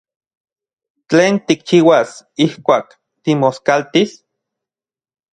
[1.09, 2.09] ¿Tlen tikchiuas
[2.45, 2.87] ijkuak
[3.23, 4.11] timoskaltis?